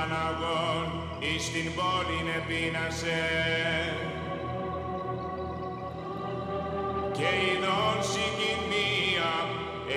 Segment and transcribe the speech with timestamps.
[0.00, 0.86] Παναγών
[1.18, 3.22] εις την πόλην επίνασε.
[7.16, 9.32] Και ειδών συγκοινία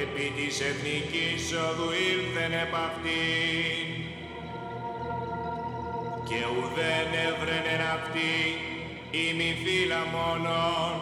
[0.02, 3.86] επί της εθνικής οδού ήλθεν επ' αυτήν.
[6.28, 8.34] Και ουδέν έβρενεν αυτή
[9.12, 10.94] η μη φύλλα μόνον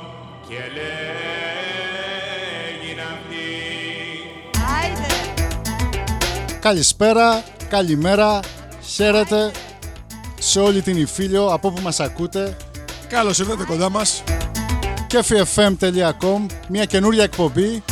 [0.47, 0.99] και λέγειν
[3.13, 3.49] αυτή.
[6.59, 8.39] Καλησπέρα, καλημέρα,
[8.93, 9.51] χαίρετε
[10.39, 12.57] σε όλη την Ιφίλιο από όπου μας ακούτε
[13.09, 14.23] Καλώς ήρθατε κοντά μας.
[15.11, 17.83] kefifm.com Μια καινούρια εκπομπή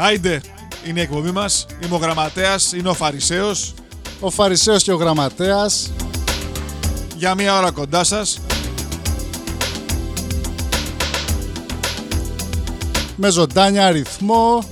[0.00, 0.40] Άιντε,
[0.86, 1.66] είναι η εκπομπή μας.
[1.84, 3.74] Είμαι ο Γραμματέας, είναι ο Φαρισαίος.
[4.20, 5.90] Ο Φαρισαίος και ο Γραμματέας
[7.16, 8.40] Για μία ώρα κοντά σας.
[13.16, 14.64] με ζωντάνια αριθμό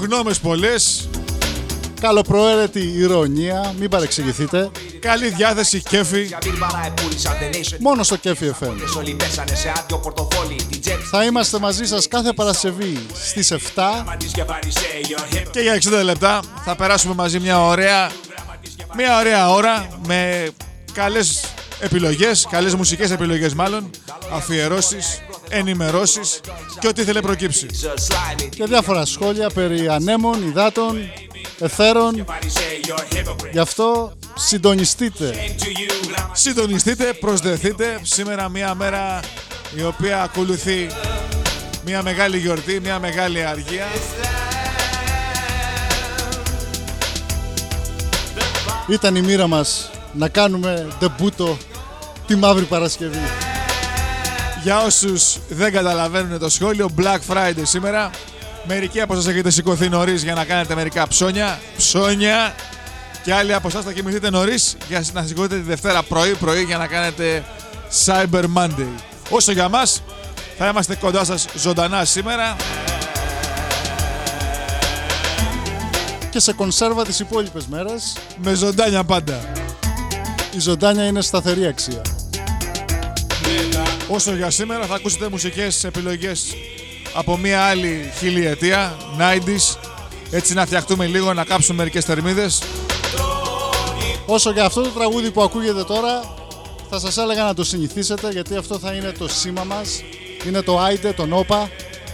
[0.00, 1.07] Γνώμες πολλές.
[2.00, 6.28] Καλοπροαίρετη ηρωνία, μην παρεξηγηθείτε Καλή διάθεση, κέφι.
[7.80, 12.08] μόνο στο Κέφι FM Όλοι πέσανε σε άδειο πορτοφόλι Την τσέπη Θα είμαστε μαζί σας
[12.08, 13.56] κάθε Παρασκευή στις 7
[14.06, 18.10] Μαντής και Φαρισαίο hip Και για 60 λεπτά θα περάσουμε μαζί μια ωραία,
[18.96, 20.50] μια ωραία ώρα με
[20.92, 21.44] καλές
[21.80, 23.90] επιλογές, καλές μουσικές επιλογές μάλλον,
[24.32, 26.40] αφιερώσεις, ενημερώσεις
[26.78, 27.66] και ό,τι θέλει προκύψει.
[28.08, 30.98] slime και διάφορα σχόλια περί ανέμων, υδάτων,
[31.58, 38.00] εθέρων Φαρισαίο hypocrite Γι' αυτό συντονιστείτε to you γραμμα Συντονιστείτε, προσδεθείτε.
[38.02, 39.20] Σήμερα μια μέρα
[39.76, 40.86] η οποία ακολουθεί
[41.84, 43.86] μια μεγάλη γιορτή, μια μεγάλη αργία.
[48.86, 51.56] Ήταν η μοίρα μας να κάνουμε ντεμπούτο
[52.26, 53.18] τη Μαύρη Παρασκευή
[54.62, 58.10] Για όσους δεν καταλαβαίνουν το σχόλιο, Black Friday σήμερα.
[58.70, 61.60] Μερικοί από εσάς έχετε σηκωθεί νωρίς για να κάνετε μερικά ψώνια.
[61.76, 62.54] Ψώνια.
[63.24, 66.86] Και άλλοι από εσάς θα κοιμηθείτε νωρίς για να σηκωθείτε τη Δευτέρα πρωί-πρωί για να
[66.86, 67.44] κάνετε
[68.04, 68.88] Cyber Monday.
[69.30, 70.02] Όσο για μας,
[70.58, 72.56] θα είμαστε κοντά σας ζωντανά σήμερα.
[76.30, 79.40] και σε κονσέρβα τις υπόλοιπες μέρες Με ζωντάνια πάντα.
[80.56, 82.02] η ζωντάνια είναι σταθερή αξία.
[84.08, 86.54] Όσο για σήμερα θα ακούσετε μουσικές επιλογές
[87.14, 89.76] από μια άλλη χιλιετία, 90s,
[90.30, 92.62] έτσι να φτιαχτούμε λίγο, να κάψουμε μερικές θερμίδες.
[94.26, 96.34] Όσο για αυτό το τραγούδι που ακούγεται τώρα,
[96.90, 100.02] θα σας έλεγα να το συνηθίσετε γιατί αυτό θα είναι το σήμα μας.
[100.46, 101.70] Είναι το Άιντε, το Νόπα,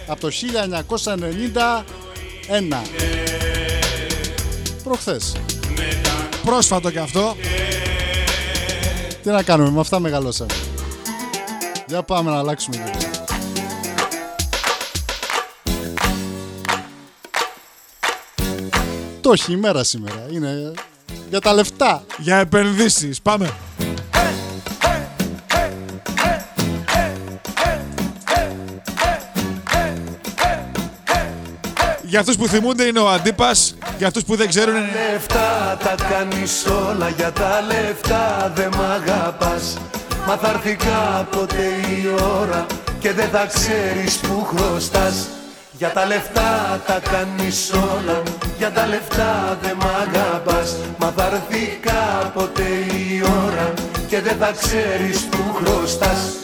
[0.07, 2.83] από το 1991.
[4.85, 5.33] Προχθές.
[6.45, 7.37] Πρόσφατο και αυτό.
[9.23, 10.55] Τι να κάνουμε, με αυτά μεγαλώσαμε.
[11.87, 13.14] Για πάμε να αλλάξουμε λίγο.
[19.25, 20.27] Το έχει η μέρα σήμερα.
[20.31, 20.73] Είναι
[21.31, 22.05] για τα λεφτά.
[22.19, 23.21] Για επενδύσεις.
[23.21, 23.51] Πάμε.
[32.03, 33.75] Για αυτούς που θυμούνται είναι ο Αντίπας.
[33.99, 38.81] Για αυτούς που δεν ξέρουν είναι λεφτά τα κάνεις όλα για τα λεφτά δεν μ'
[38.81, 39.79] αγαπάς
[40.27, 42.67] Μα θα έρθει κάποτε η ώρα
[42.99, 45.29] και δεν θα ξέρεις που χρωστάς
[45.79, 48.23] Για τα λεφτά τα κάνεις όλα,
[48.59, 50.77] για τα λεφτά δεν μ' αγαπάς.
[50.99, 53.73] Μα θα έρθει κάποτε η ώρα
[54.09, 56.35] και δεν θα ξέρεις που χρωστάς.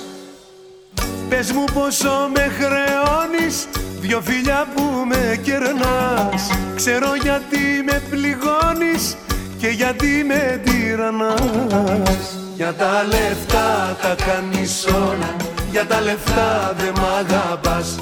[1.28, 3.66] Πες μου πόσο με χρεώνεις
[4.00, 6.48] Δυο φιλιά που με κερνάς.
[6.74, 9.16] Ξέρω γιατί με πληγώνεις
[9.58, 12.36] Και γιατί με τυραννάς.
[12.56, 15.36] Για τα λεφτά τα κάνεις όλα
[15.70, 17.96] Για τα λεφτά δεν μ' αγαπάς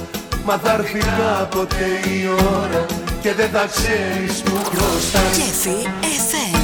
[0.49, 2.87] Μα θα έρθει κάποτε η ώρα
[3.21, 5.37] Και δεν θα ξέρεις που χρωστάς.
[5.37, 6.59] Κέφι FM.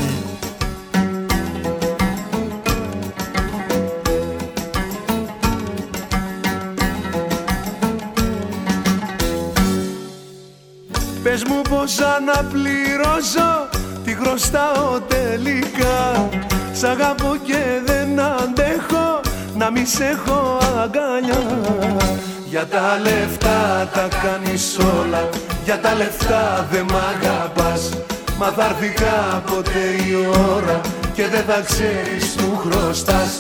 [11.22, 13.68] Πες μου πως να πληρώσω
[14.04, 16.28] Τι χρωστάω τελικά.
[16.72, 19.20] Σ' αγαπώ και δεν αντέχω
[19.56, 22.22] Να μη σε έχω αγκαλιά
[22.54, 25.28] Για τα λεφτά τα κάνεις όλα
[25.64, 27.88] Για τα λεφτά δεν μ' αγαπάς
[28.38, 30.80] Μα θα έρθει κάποτε η ώρα
[31.14, 33.30] Και δεν θα ξέρεις που χρωστάς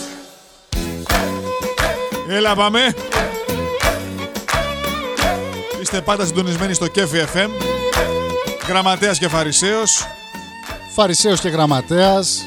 [2.28, 2.94] Έλα πάμε.
[5.80, 7.48] Είστε πάντα συντονισμένοι στο Κέφι FM.
[8.68, 10.06] Γραμματέας και Φαρισαίος.
[10.94, 12.46] Φαρισαίος και γραμματέας.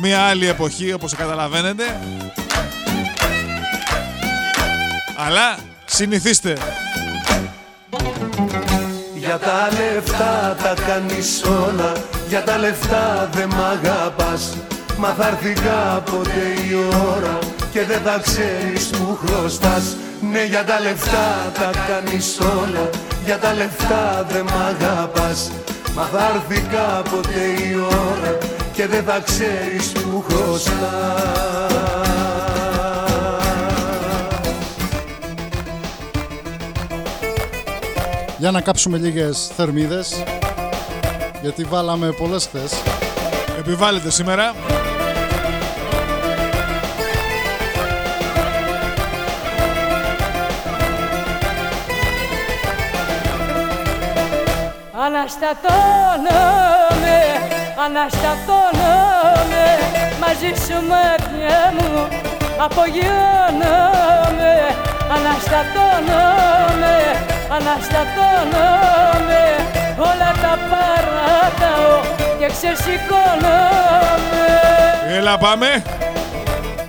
[0.00, 1.84] Μια άλλη εποχή όπως καταλαβαίνετε.
[5.16, 6.56] Αλλά συνηθίστε.
[9.14, 11.92] Για τα λεφτά τα κάνεις όλα
[12.28, 14.56] Για τα λεφτά δεν μ' αγαπάς.
[14.96, 16.74] Μα θα έρθει κάποτε η
[17.14, 17.38] ώρα
[17.72, 19.96] Και δεν θα ξέρεις που χρωστάς.
[20.30, 22.90] Ναι για τα λεφτά τα κάνεις όλα
[23.24, 25.50] Για τα λεφτά δεν μ' αγαπάς.
[25.94, 28.38] Μα θα έρθει κάποτε η ώρα
[28.72, 32.25] Και δεν θα ξέρεις που χρωστάς
[38.46, 40.22] Για να κάψουμε λίγες θερμίδες
[41.42, 42.72] γιατί βάλαμε πολλές χθες.
[43.58, 44.54] Επιβάλλεται σήμερα.
[55.04, 57.18] Αναστατώνομαι,
[57.84, 59.66] αναστατώνομαι
[60.20, 61.92] Μαζί σου μάτια μου
[62.58, 64.54] απογειώνομαι
[65.16, 66.96] Αναστατώνομαι,
[67.50, 69.44] αναστατώνομαι
[69.98, 72.00] Όλα τα παράταω
[72.38, 74.46] και ξεσηκώνομαι
[75.08, 75.82] Έλα πάμε.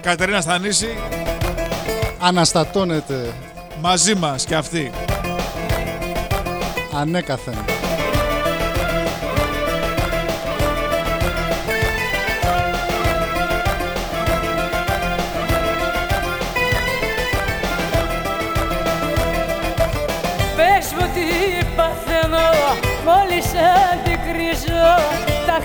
[0.02, 0.98] Κατερίνα Στανίση,
[2.20, 3.34] Αναστατώνεται
[3.82, 4.92] μαζί μας και αυτή.
[7.00, 7.77] ανέκαθεν.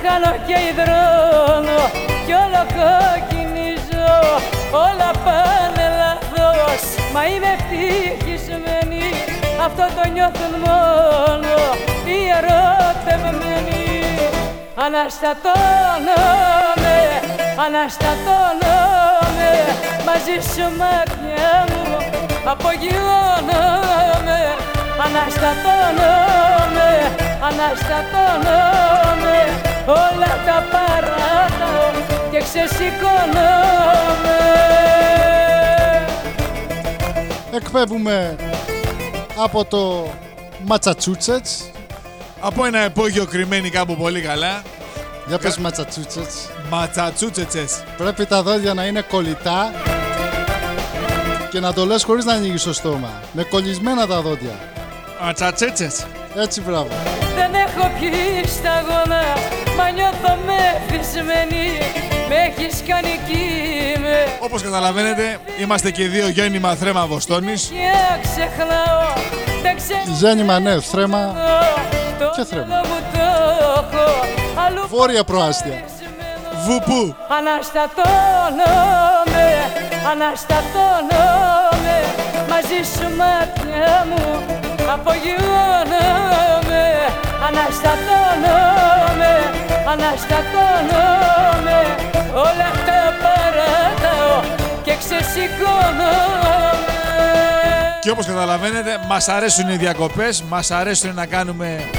[0.02, 1.80] Χάνω και υδρώνω
[2.26, 4.10] κι όλο κοκκινίζω
[4.72, 9.04] Όλα πάνε λάθος μα είμαι ευτυχισμένη.
[9.64, 11.56] Αυτό το νιώθουν μόνο
[12.04, 13.84] οι ερωτευμένοι.
[14.74, 16.98] Αναστατώνομαι,
[17.64, 19.50] αναστατώνομαι
[20.06, 21.84] Μαζί σου μάτια μου
[22.44, 24.40] απογειώνομαι.
[25.04, 26.90] Αναστατώνομαι,
[27.48, 29.40] αναστατώνομαι
[29.86, 31.90] Όλα τα παράταω
[32.30, 33.62] και ξεσηκώνομαι
[37.54, 38.36] Εκπέμπουμε
[39.36, 40.10] από το
[40.64, 41.70] Ματσατσούτσετς.
[42.40, 44.62] Από ένα επόγειο κρυμμένοι κάπου πολύ καλά.
[45.26, 46.48] Για πες Ματσατσούτσετς.
[46.70, 47.82] Ματσατσούτσετσες.
[47.96, 49.72] Πρέπει τα δόντια να είναι κολλητά
[51.50, 53.10] και να το λες χωρίς να ανοίγεις το στόμα.
[53.32, 54.58] Με κολλισμένα τα δόντια.
[55.22, 56.06] Ματσατσέτσες.
[56.36, 56.88] Έτσι μπράβο.
[57.34, 59.22] Δεν έχω πιει σταγόνα,
[59.76, 61.78] μα νιώθω μεθυσμένη
[62.28, 67.70] Με έχεις κάνει κύμε Όπως καταλαβαίνετε, είμαστε και δύο γέννημα θρέμα Βοστόνης.
[67.72, 67.92] και
[68.22, 69.12] ξεχνάω
[69.62, 71.34] Δεν ξέρω Γέννημα ναι, θρέμα.
[72.18, 72.64] το Και θρέμα.
[72.66, 73.18] μυαλό μου το
[73.78, 74.24] έχω
[74.66, 75.72] Αλλού Βόρεια προάστια.
[75.72, 76.48] πεσμένο.
[76.66, 77.16] Βουπού.
[77.38, 79.46] Αναστατώνομαι,
[80.10, 81.96] αναστατώνομαι
[82.50, 84.24] Μαζί σου μάτια μου
[84.94, 86.84] απογειώνομαι
[87.46, 89.34] Αναστατώνομαι,
[89.92, 91.78] αναστατώνομαι
[92.34, 94.36] Όλα τα παρατάω
[94.84, 96.42] και ξεσηκώνομαι
[98.00, 101.90] Και όπως καταλαβαίνετε, μας αρέσουν οι διακοπές, μας αρέσουν να κάνουμε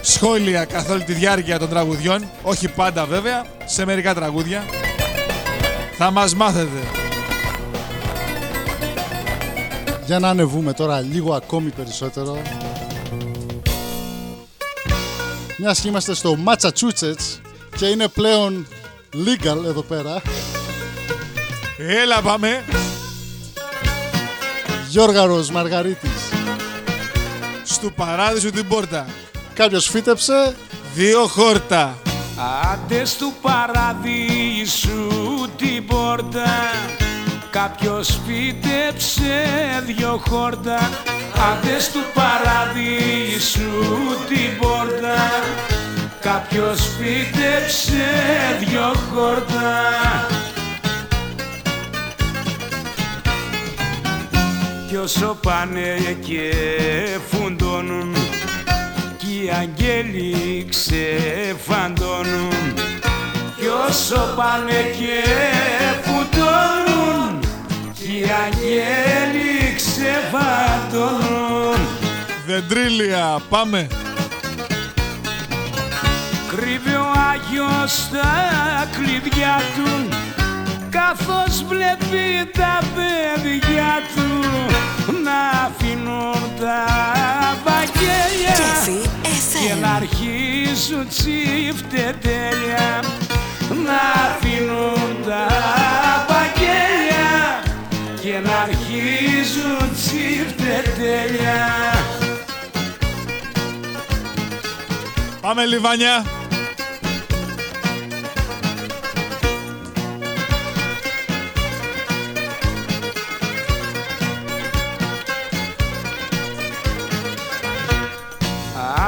[0.00, 2.24] σχόλια καθ' όλη τη διάρκεια των τραγουδιών.
[2.42, 4.64] Όχι πάντα βέβαια, σε μερικά τραγούδια.
[5.96, 6.78] Θα μας μάθετε.
[10.06, 12.42] Για να ανεβούμε τώρα λίγο ακόμη περισσότερο.
[15.56, 17.40] Μιας και είμαστε στο Massachusetts
[17.76, 18.66] και είναι πλέον
[19.12, 20.22] legal εδώ πέρα.
[21.78, 22.64] Έλα πάμε.
[24.88, 26.30] Γιώργαρος Μαργαρίτης.
[27.64, 29.06] Στου παράδεισου την πόρτα.
[29.54, 30.54] Κάποιος φύτεψε,
[30.94, 31.98] Δύο χόρτα.
[32.72, 35.08] Άντε του παραδείσου
[35.56, 36.44] την πόρτα
[37.54, 39.44] Κάποιος φύτεψε
[39.86, 40.90] δυο χόρτα
[41.50, 43.70] Άντε του παραδείσου
[44.28, 45.16] την πόρτα
[46.24, 48.04] Κάποιος φύτεψε
[48.58, 49.72] δυο χόρτα.
[54.88, 56.54] Κι όσο πάνε και
[57.30, 58.14] φουντώνουν
[59.16, 62.52] κι οι αγγέλοι ξεφαντώνουν.
[63.56, 65.22] Κι όσο πάνε και
[66.02, 67.43] φουντώνουν
[68.14, 71.78] κι οι αγγέλοι ξεφαντώνουν
[72.46, 73.86] Δεντρίλια, πάμε.
[76.48, 78.32] Κρύβει ο Άγιος τα
[78.92, 79.88] κλειδιά του
[80.90, 84.28] καθώς βλέπει τα παιδιά του
[85.24, 86.80] να αφήνουν τα
[87.64, 88.98] βαγγέλια Κέφι
[89.66, 89.96] και να FM.
[89.96, 92.86] αρχίζουν τσιφτετέλια
[93.84, 95.46] να αφήνουν τα
[96.28, 97.03] βαγγέλια
[98.24, 101.56] και να αρχίζουν τσιφτετέλια
[105.40, 106.24] Πάμε Λιβάνια!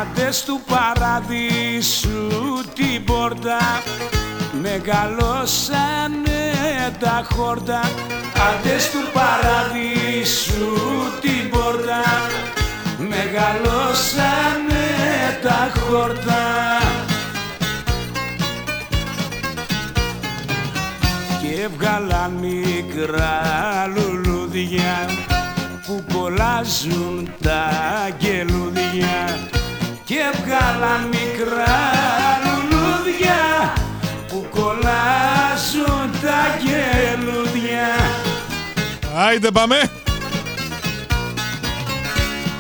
[0.01, 2.29] Άντες του παραδείσου
[2.75, 3.59] την πόρτα
[4.71, 6.43] Μεγαλώσανε
[6.99, 7.81] τα χόρτα.
[8.49, 10.75] Άντες του παραδείσου
[11.21, 12.03] την πόρτα.
[12.99, 14.85] Μεγαλώσανε
[15.43, 16.43] τα χόρτα.
[21.41, 23.41] Και έβγαλα μικρά
[23.95, 25.09] λουλούδια
[25.87, 27.69] που κολλάζουν τα
[28.19, 29.39] γελούδια
[30.05, 32.36] και έβγαλα μικρά
[39.19, 39.91] Άιντε πάμε.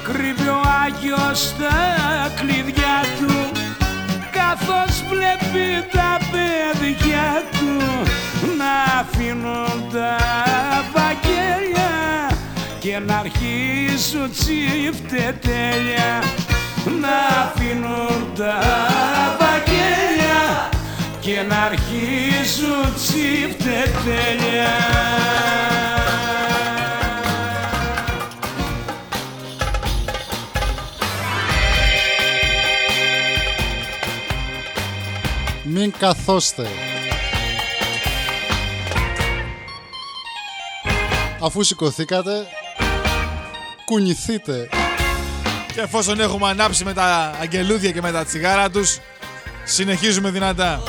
[0.03, 3.51] κρύβει ο Άγιος τα κλειδιά του
[4.31, 7.73] καθώς βλέπει τα παιδιά του.
[8.59, 10.17] Να αφήνουν τα
[10.95, 11.95] βαγγέλια
[12.79, 16.23] και να αρχίσουν τσιφτετέλια
[17.01, 18.59] να αφήνουν τα
[19.39, 20.71] βαγγέλια
[21.21, 24.75] και να αρχίσουν τσιφτετέλια
[35.79, 36.69] Μην καθόστε.
[41.41, 42.47] Αφού σηκωθήκατε,
[43.85, 44.69] κουνηθείτε.
[45.75, 48.99] Και εφόσον έχουμε ανάψει με τα αγγελούδια και με τα τσιγάρα τους,
[49.65, 50.83] συνεχίζουμε δυνατά.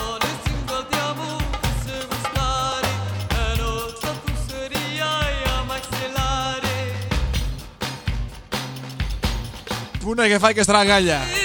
[10.00, 11.37] Πού να είχε φάει και στραγάλια.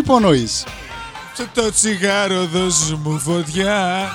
[0.00, 0.64] Υπονοείς;
[1.34, 4.08] Σε το τσιγάρο δώσ' μου φωτιά.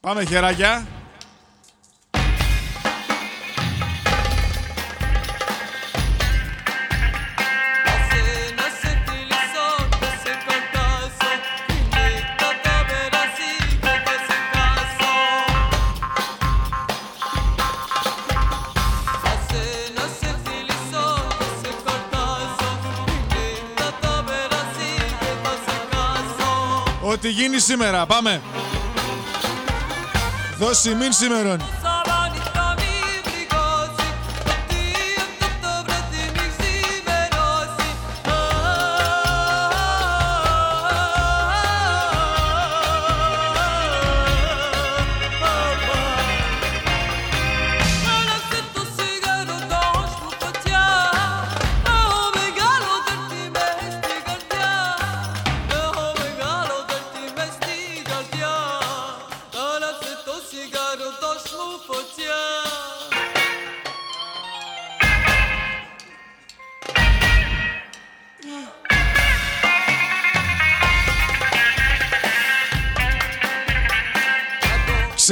[0.00, 0.93] Πάμε χεράκια.
[27.24, 28.42] Ό,τι γίνει σήμερα, πάμε.
[30.58, 31.60] Δώσει μην σήμερον.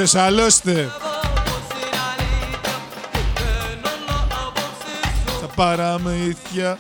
[0.05, 0.91] Ξεσαλώστε.
[5.41, 6.79] Τα παραμύθια.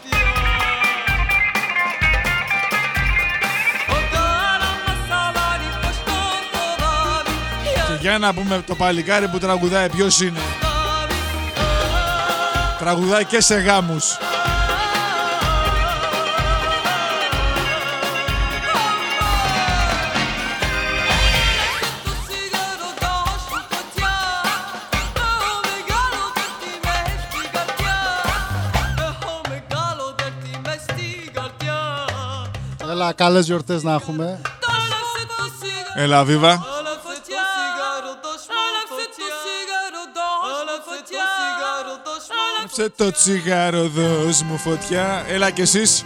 [7.87, 10.41] Και για να πούμε το παλικάρι που τραγουδάει ποιος είναι;
[12.79, 14.19] Τραγουδάει και σε γάμους.
[33.03, 34.41] Έλα, καλές γιορτές να έχουμε.
[35.95, 36.65] Έλα βίβα.
[42.73, 45.25] Σε το τσιγάρο δώσ' μου φωτιά.
[45.29, 46.05] Έλα κι εσείς.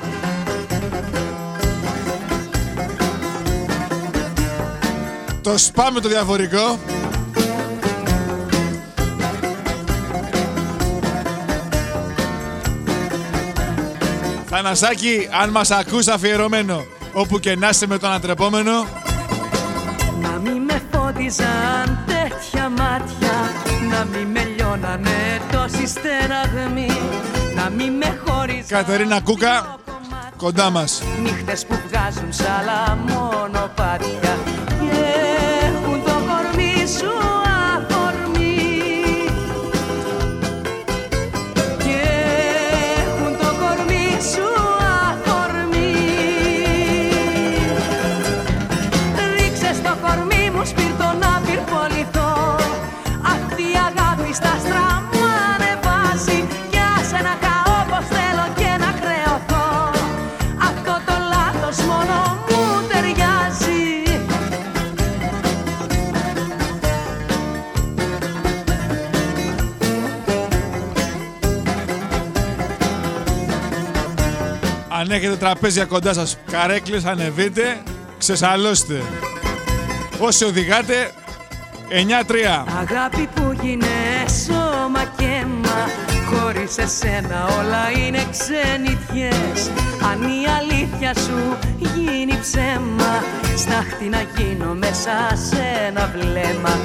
[5.43, 6.79] Το σπάμε το διαφορικό.
[14.57, 18.87] Θανασάκη, αν μας ακούς αφιερωμένο, όπου και να είσαι με τον αντρεπόμενο,
[20.21, 23.51] Να μη με φώτιζαν τέτοια μάτια
[23.91, 26.91] Να μη με λιώνανε τόση στεραγμή
[27.55, 31.03] Να μη με χώριζαν Κατερίνα Κούκα, κομμάτια κοντά μας.
[31.23, 34.37] Νύχτες που βγάζουν σ' άλλα μονοπάτια
[75.01, 77.83] Αν έχετε τραπέζια κοντά σας, καρέκλες, ανεβείτε,
[78.19, 79.03] ξεσαλώστε.
[80.19, 81.11] Όσοι οδηγάτε,
[81.89, 82.65] 9-3.
[82.81, 83.87] Αγάπη που γίνε
[84.47, 85.89] σώμα και αίμα
[86.31, 89.71] Χωρίς εσένα όλα είναι ξενιτιές
[90.13, 91.59] Αν η αλήθεια σου
[91.95, 93.23] γίνει ψέμα
[93.57, 96.79] Στάχτη να γίνω μέσα σε ένα βλέμμα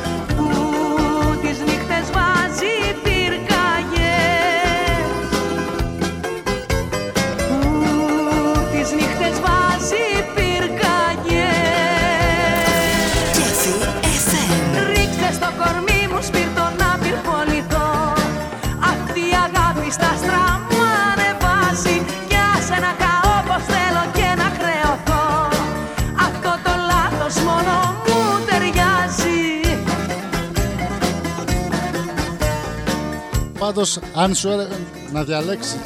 [33.74, 34.76] Πάντως, αν σου έλεγα
[35.12, 35.78] να διαλέξεις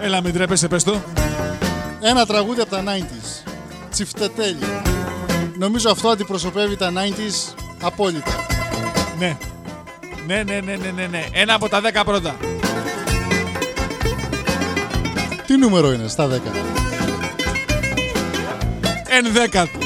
[0.00, 1.02] Έλα μην τρέπεσαι, πες το.
[2.00, 3.50] ένα τραγούδι από τα 90s.
[3.90, 4.58] Τσιφτετέλη.
[5.58, 8.46] Νομίζω αυτό αντιπροσωπεύει τα 90s απόλυτα.
[9.18, 9.36] Ναι.
[10.26, 11.24] Ναι, ναι, ναι, ναι, ναι, ναι.
[11.32, 12.36] Ένα από τα 10 πρώτα.
[15.46, 16.30] Τι νούμερο είναι στα 10.
[19.08, 19.81] Εν δέκατο.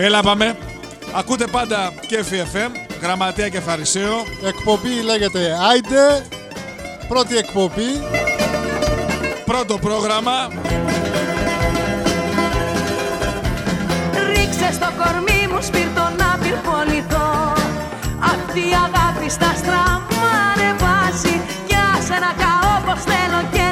[0.00, 0.56] Έλα πάμε.
[1.14, 2.70] Ακούτε πάντα και FM,
[3.02, 4.24] Γραμματέα και Φαρισαίο.
[4.46, 6.26] Εκπομπή λέγεται Άιντε.
[7.08, 7.90] Πρώτη εκπομπή.
[9.44, 10.48] Πρώτο πρόγραμμα.
[14.28, 17.52] Ρίξε στο κορμί μου σπίρτο να πυρποληθώ
[18.34, 23.67] Αυτή η αγάπη στα στραμμά ανεβάζει Κι άσε να καώ πως θέλω και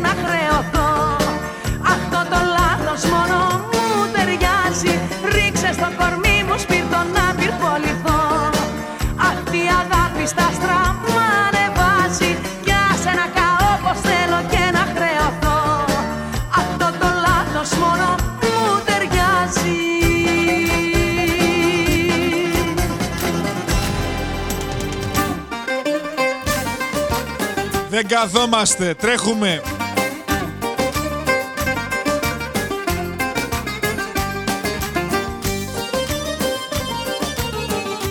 [28.08, 29.62] Δεν καθόμαστε, τρέχουμε.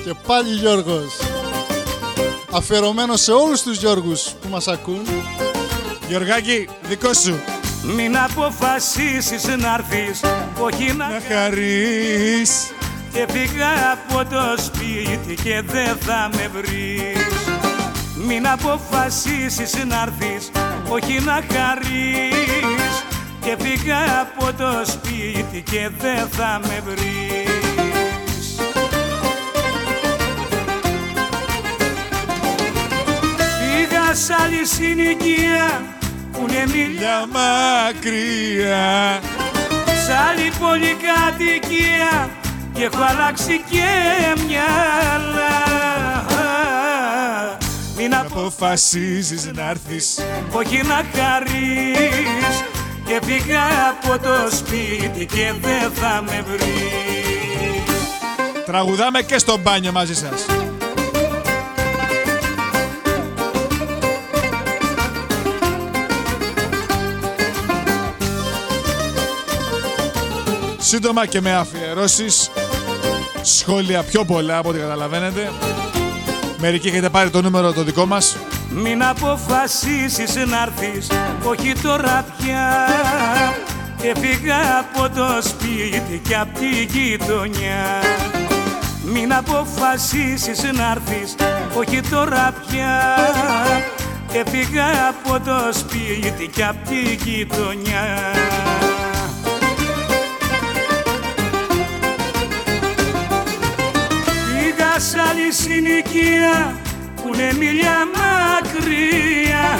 [0.03, 1.17] Και πάλι Γιώργος.
[2.51, 5.05] Αφιερωμένο σε όλους τους Γιώργους που μας ακούν.
[6.08, 7.39] Γιωργάκη, δικό σου.
[7.84, 10.21] Μην αποφασίσεις να έρθεις
[10.60, 12.73] Όχι να Να χαρείς.
[13.13, 17.14] Και φύγα από το σπίτι και δεν θα με βρεις
[18.28, 20.52] Μην αποφασίσεις να έρθεις
[20.88, 23.04] Όχι να χαρείς.
[23.42, 28.56] Και φύγα από το σπίτι και δεν θα με βρεις.
[33.60, 35.82] Πήγα σ' άλλη συνοικία
[36.32, 39.20] που είναι μιλιά Για μακριά.
[39.86, 42.30] Σ' άλλη πολυκατοικία
[42.74, 43.86] και έχω αλλάξει και
[44.48, 46.14] μυαλά
[48.08, 50.20] Μην Αποφασίζεις να έρθεις.
[50.52, 52.63] όχι να χαρείς
[53.06, 57.94] και πήγα από το σπίτι και δεν θα με βρεις
[58.65, 60.46] Τραγουδάμε και στο μπάνιο μαζί σας.
[70.78, 72.52] Σύντομα και με αφιερώσεις
[73.41, 75.52] σχόλια πιο πολλά από ό,τι καταλαβαίνετε.
[76.58, 78.38] Μερικοί έχετε πάρει το νούμερο το δικό μας.
[78.70, 81.08] Μην αποφασίσεις να έρθεις,
[81.44, 82.88] όχι τώρα πια.
[84.02, 87.86] Και φύγα από το σπίτι και απ' τη γειτονιά.
[89.04, 91.36] Μην αποφασίσεις να έρθεις,
[91.78, 93.15] όχι τώρα πια.
[94.32, 98.06] Και φύγα από το σπίτι και απ' τη γειτονιά
[105.36, 106.76] Πήγα σ' άλλη συνοικία
[107.15, 109.80] που ζουνε μίλια μακριά.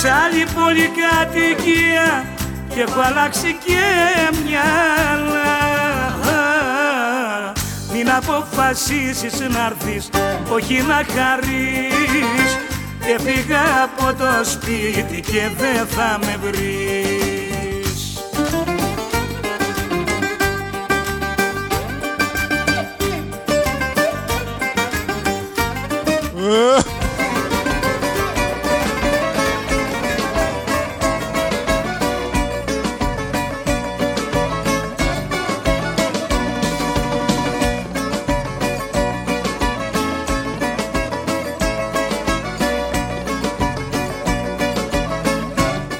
[0.00, 2.24] Σ' άλλη πολυκατοικία
[2.74, 3.82] και έχω αλλάξει και
[4.44, 5.52] μυαλά.
[7.92, 10.08] Μην αποφασίσεις να έρθεις,
[10.48, 12.58] όχι να χαρείς.
[13.14, 17.33] Έφυγα από το σπίτι και δεν θα με βρεις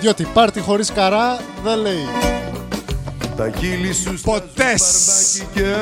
[0.04, 2.06] Διότι πάρτι χωρίς καρά δεν λέει.
[3.36, 4.80] Τα χείλη σου στα Ποτές.
[4.80, 5.74] σπαρδάκι και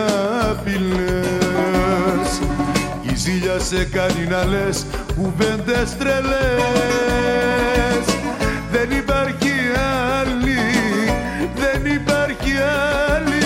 [0.50, 2.28] απειλές
[3.02, 6.34] Η ζήλια σε κάνει να λες κουβέντες τρελές
[8.72, 9.52] Δεν υπάρχει
[10.20, 10.60] άλλη,
[11.56, 12.52] δεν υπάρχει
[13.14, 13.44] άλλη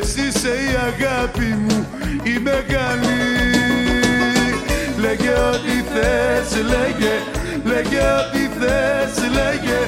[0.00, 1.86] Εσύ είσαι η αγάπη μου,
[2.22, 3.22] η μεγάλη
[5.00, 7.14] Λέγε ό,τι θες, λέγε,
[7.64, 9.80] λέγε ό,τι θες, λέγε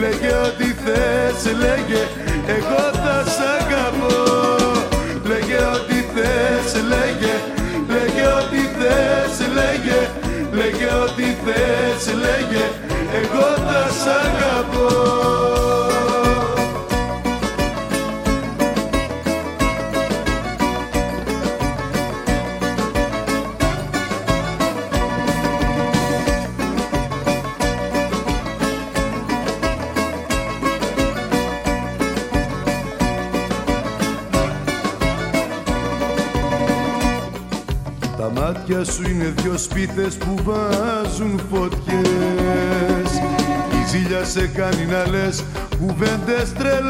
[0.00, 2.02] Λέγε ό,τι θες, λέγε,
[2.56, 4.14] εγώ θα σ' αγαπώ.
[5.28, 7.34] Λέγε ό,τι θες, λέγε,
[7.94, 10.00] λέγε ό,τι θες, λέγε
[10.52, 12.64] Λέγε ό,τι θες, λέγε,
[13.20, 15.13] εγώ θα σ' αγαπώ
[40.04, 43.10] δυο σπίτες που βάζουν φωτιές.
[43.72, 45.44] Η ζήλια σε κάνει να λες
[45.78, 46.84] κουβέντες τρελές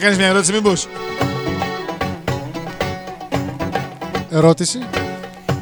[0.00, 0.88] κάνεις μια ερώτηση μήπως;
[4.30, 4.78] Ερώτηση.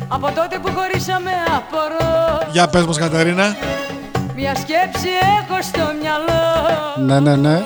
[0.08, 3.56] Από τότε που χωρίσαμε απορώ Για πες μας Καταρίνα.
[4.36, 6.44] Μια σκέψη έχω στο μυαλό
[7.08, 7.56] Ναι, ναι, ναι.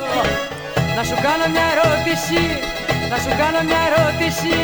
[0.96, 2.40] Να σου κάνω μια ερώτηση
[3.10, 4.56] Να σου κάνω μια ερώτηση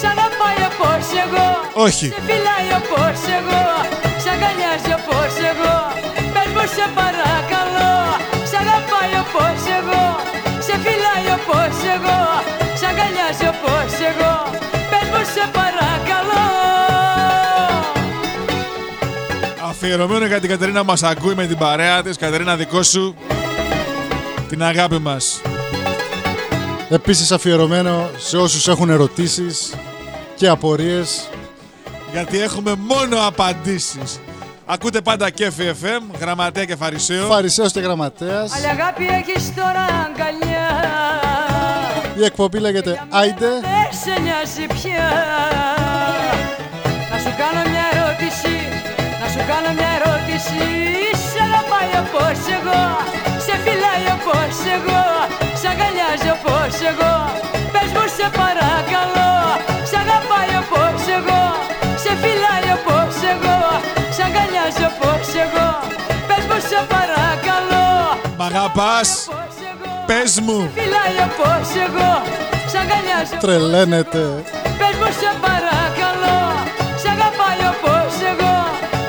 [0.00, 1.46] Σ' αγαπάει όπως εγώ
[1.86, 2.06] Όχι.
[2.14, 3.64] Σε φυλάει όπως εγώ
[4.22, 5.74] Σ' αγκαλιάζει όπως εγώ
[6.34, 7.03] Πες μου σε παρακαλώ
[11.96, 12.20] εγώ
[12.78, 14.34] Σ' αγκαλιάζει όπως εγώ
[14.90, 16.44] Πες μου σε παρακαλώ
[19.68, 22.16] Αφιερωμένο για την Κατερίνα που μας ακούει με την παρέα της.
[22.16, 23.14] Κατερίνα δικό σου.
[24.48, 25.40] Την αγάπη μας.
[26.88, 29.74] Επίσης αφιερωμένο σε όσους έχουν ερωτήσεις
[30.34, 31.28] και απορίες.
[32.12, 34.20] Γιατί έχουμε μόνο απαντήσεις.
[34.66, 37.26] Ακούτε πάντα και FM, γραμματέα και φαρισαίο.
[37.26, 38.52] Φαρισαίος και γραμματέας.
[38.54, 41.23] Άλλη αγάπη έχεις τώρα αγκαλιά
[42.20, 43.50] Η εκπομπή λέγεται Άιντε.
[43.60, 45.08] Δεν σε νοιάζει πια.
[47.10, 48.54] Να σου κάνω μια ερώτηση
[49.20, 50.62] Να σου κάνω μια ερώτηση.
[51.30, 52.82] Σ' αγαπάει όπως εγώ
[53.44, 55.02] Σε φυλάει όπως εγώ
[55.60, 57.14] Σ' αγκαλιάζει όπως εγώ.
[57.72, 59.32] Πες μου σε παρακαλώ
[59.90, 61.42] Σ' αγαπάει όπως εγώ
[62.02, 63.58] Σε φυλάει όπως εγώ
[64.16, 65.68] Σ' αγκαλιάζει όπως εγώ.
[66.28, 67.88] Πες μου σε παρακαλώ
[68.38, 69.63] Μ' αγαπάς, Όπως εγώ
[70.06, 70.70] πες μου.
[70.74, 72.12] Φυλάει όπως εγώ
[72.70, 74.24] Σ' αγκαλιάζει Τρελαίνεται.
[74.78, 76.38] Πες μου σε παρακαλώ
[77.00, 78.54] Σ' αγαπάει όπως εγώ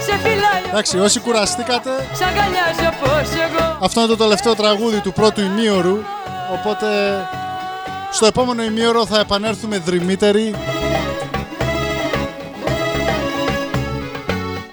[0.05, 5.13] Σε φυλάει Εντάξει, όσοι κουραστήκατε, Σ' αγκαλιάζει όπως εγώ αυτό είναι το τελευταίο τραγούδι του
[5.13, 5.97] πρώτου ημίωρου.
[6.53, 6.87] Οπότε
[8.11, 10.55] Στο επόμενο ημίωρο θα επανέλθουμε δρυμύτεροι.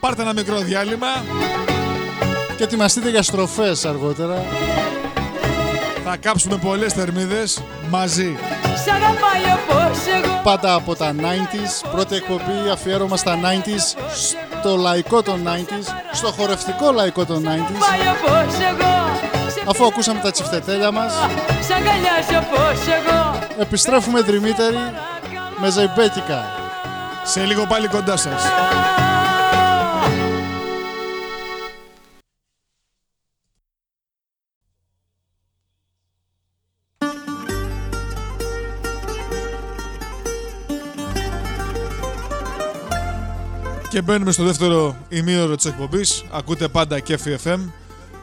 [0.00, 1.06] Πάρτε ένα μικρό διάλειμμα.
[2.56, 4.44] Και ετοιμαστείτε για στροφές αργότερα.
[6.04, 8.36] Θα κάψουμε πολλές θερμίδες μαζί.
[8.84, 11.90] Σ' αγαπάει όπως εγώ Πάντα από τα 90s.
[11.92, 14.02] Πρώτη εκπομπή αφιέρωμα στα 90s.
[14.60, 15.86] Στο λαϊκό των 90s.
[16.12, 17.46] Στο χορευτικό λαϊκό των 90s.
[17.46, 21.12] Πάει όπως εγώ Σε Αφού ακούσαμε τα τσιφτετέλια μας,
[21.66, 24.78] Σ' αγκαλιάζει όπως εγώ επιστρέφουμε δρυμύτεροι
[25.58, 26.44] με ζεϊμπέκικα.
[27.24, 28.42] Σε λίγο πάλι κοντά σας.
[43.92, 46.24] Και μπαίνουμε στο δεύτερο ημίωρο της εκπομπής.
[46.31, 47.59] Ακούτε πάντα Κέφι FM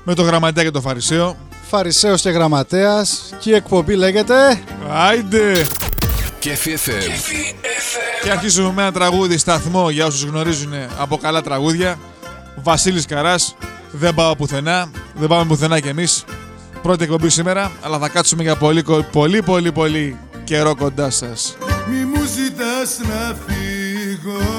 [0.04, 1.38] με το γραμματέα και το φαρισαίο.
[1.70, 5.68] Φαρισαίος και γραμματέας και η εκπομπή λέγεται; Άιντε!
[6.40, 7.02] Κέφι FM.
[8.24, 12.00] Και αρχίζουμε με ένα τραγούδι σταθμό για όσους γνωρίζουν από καλά τραγούδια.
[12.56, 13.56] Βασίλης Καράς,
[13.92, 16.24] δεν πάω πουθενά, δεν πάμε πουθενά κι εμείς.
[16.82, 21.58] Πρώτη εκπομπή σήμερα, αλλά θα κάτσουμε για πολύ πολύ πολύ πολύ καιρό κοντά σας.
[21.90, 24.59] Μη μου ζητάς να φύγω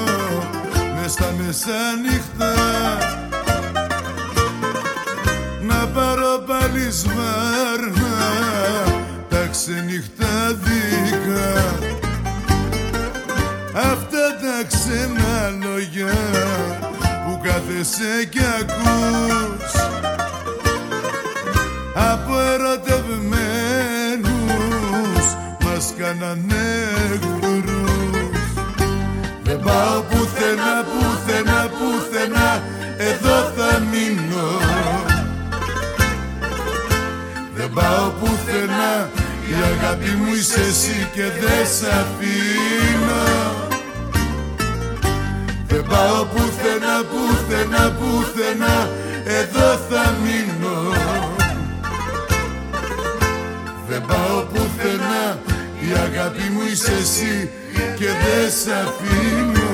[1.11, 2.53] στα μεσάνυχτα
[5.61, 8.17] Να πάρω πάλι σβάρνα
[9.29, 11.49] τα ξενυχτάδικα
[13.73, 16.13] Αυτά τα ξένα λόγια
[17.25, 19.73] που κάθεσαι κι ακούς.
[21.93, 25.25] Από ερωτευμένους
[25.63, 26.65] μας κάνανε
[27.13, 28.49] εχθρούς
[29.43, 30.80] Δεν πάω πουθενά, πουθενά,
[40.01, 43.23] αγάπη μου είσαι εσύ και δεν σ' αφήνω.
[45.67, 48.89] Δεν πάω πουθενά, πουθενά, πουθενά
[49.25, 50.93] εδώ θα μείνω.
[53.87, 55.39] Δεν πάω πουθενά
[55.79, 57.49] Η αγάπη μου είσαι εσύ
[57.97, 59.70] Και δεν σ' αφήνω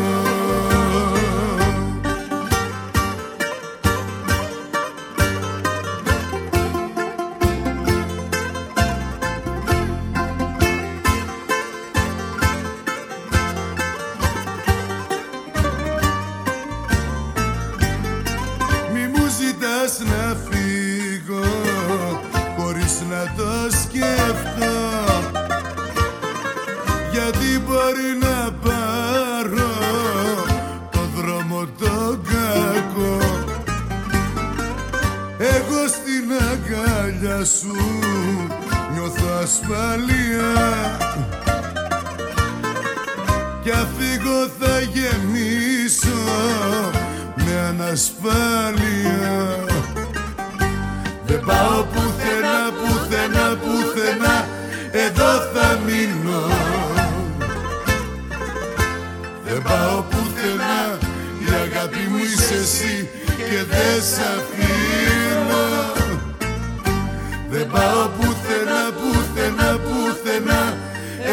[67.78, 70.78] πάω πουθενά, πουθενά, πουθενά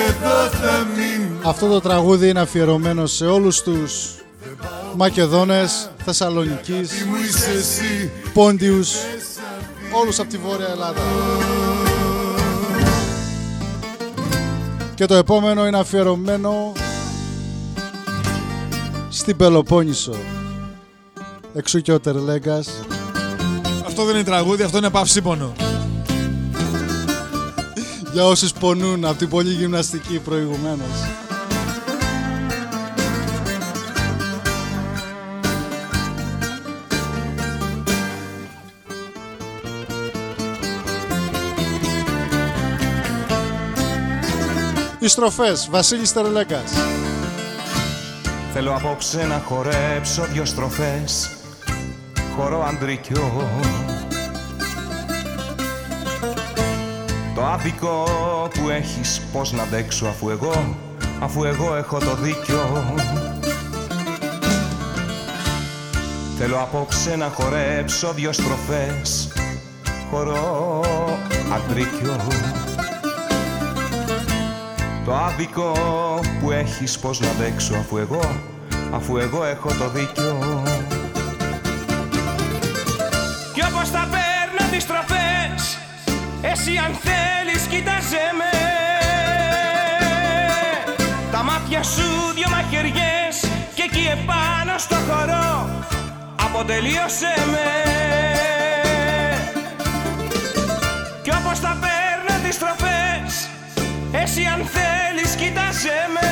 [0.07, 4.15] Εδώ θα μείνω Αυτό το τραγούδι είναι αφιερωμένο σε όλους τους
[4.97, 8.93] Μακεδόνες, Θεσσαλονικής, μου είσαι εσύ Πόντιους,
[10.03, 11.01] όλους από τη Βόρεια Ελλάδα.
[14.95, 16.73] Και το επόμενο είναι αφιερωμένο
[19.09, 20.15] στην Πελοπόννησο.
[21.55, 22.69] Εξού και ο Τερλέγκας.
[23.87, 25.53] Αυτό δεν είναι τραγούδι, αυτό είναι παυσίπονο.
[28.15, 30.89] Για όσους πονούν από την πολλή γυμναστική προηγουμένως.
[44.99, 46.73] Οι στροφές, Βασίλης Τερλέγκας.
[48.53, 51.31] Θέλω απόψε να χορέψω δυο στροφές
[52.37, 53.49] Χορό αντρικιό
[57.55, 58.05] άδικο
[58.55, 60.77] που έχεις πως να αντέξω αφού εγώ
[61.21, 62.95] Αφού εγώ έχω το δίκιο
[66.39, 69.33] Θέλω απόψε να χορέψω δυο στροφές
[70.11, 70.81] Χορό
[71.55, 72.17] αντρικιό
[75.05, 75.73] το άδικο
[76.41, 78.41] που έχεις πως να αντέξω αφού εγώ,
[78.93, 80.63] αφού εγώ έχω το δίκιο.
[83.55, 85.79] Κι όπως τα παίρνω τις τροφές,
[86.43, 86.95] εσύ αν
[87.55, 88.59] θέλεις κοίταζε με.
[91.45, 93.37] μάτια σου δυο μαχαιριές
[93.75, 95.69] και εκεί επάνω στο χορό
[96.45, 97.69] αποτελείωσε με
[101.23, 103.49] Κι όπως τα παίρνω τις τροφές
[104.13, 106.31] εσύ αν θέλεις κοίταζε με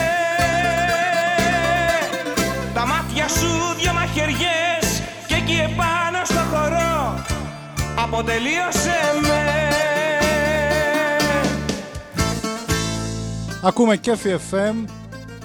[2.75, 7.25] Τα μάτια σου δυο μαχαιριές και εκεί επάνω στο χορό
[7.97, 9.63] αποτελείωσε με
[13.65, 14.89] Ακούμε Κέφι FM.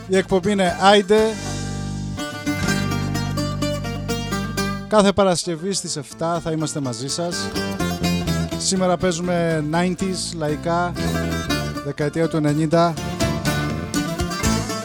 [0.08, 1.20] Η εκπομπή είναι Άιντε.
[4.88, 6.02] Κάθε Παρασκευή στις 7
[6.44, 7.50] θα είμαστε μαζί σας.
[8.58, 10.94] Σήμερα παίζουμε 90s, λαϊκά,
[11.86, 12.94] δεκαετία του 90.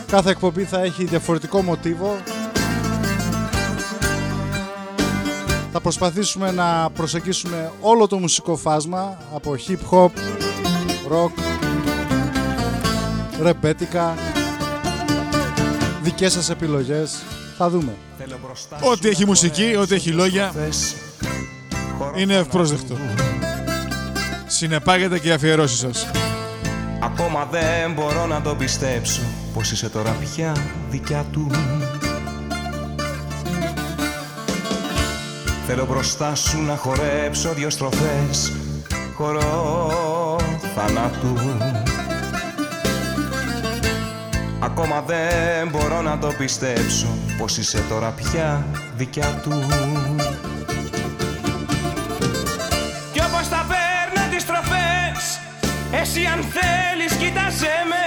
[0.07, 2.17] Κάθε εκπομπή θα έχει διαφορετικό μοτίβο.
[5.73, 10.11] Θα προσπαθήσουμε να προσεγγίσουμε όλο το μουσικό φάσμα από hip hop,
[11.13, 11.52] rock,
[13.43, 14.15] ρεμπέτικα,
[16.03, 17.23] δικές σας επιλογές.
[17.57, 17.95] Θα δούμε.
[18.81, 20.53] Ό,τι έχει μουσική, ό,τι έχει λόγια,
[22.17, 22.97] είναι ευπρόσδεκτο.
[24.47, 26.07] Συνεπάγεται και οι αφιερώσεις σας.
[27.03, 29.21] Ακόμα δεν μπορώ να το πιστέψω
[29.55, 30.57] Πως είσαι τώρα πια
[30.91, 31.51] δικιά του
[35.67, 38.53] Θέλω μπροστά σου να χορέψω δυο στροφές
[39.15, 40.39] Χορό
[40.75, 41.35] θανάτου
[44.75, 47.07] Ακόμα δεν μπορώ να το πιστέψω
[47.39, 49.51] Πως είσαι τώρα πια δικιά του.
[53.13, 55.41] Κι όπως τα παίρνω τις τροφές
[56.01, 58.05] Εσύ αν θέλεις κοίταζε με.